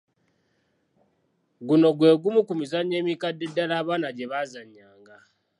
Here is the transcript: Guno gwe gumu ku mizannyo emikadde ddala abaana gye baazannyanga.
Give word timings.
Guno 1.67 1.87
gwe 1.97 2.11
gumu 2.21 2.41
ku 2.47 2.53
mizannyo 2.59 2.95
emikadde 3.01 3.45
ddala 3.49 3.73
abaana 3.81 4.09
gye 4.15 4.29
baazannyanga. 4.31 5.17